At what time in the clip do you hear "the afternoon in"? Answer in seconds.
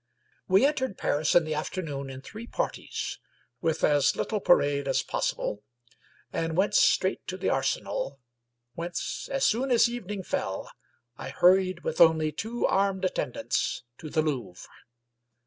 1.43-2.21